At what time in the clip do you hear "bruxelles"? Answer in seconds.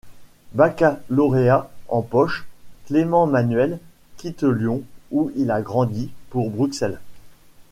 6.49-6.99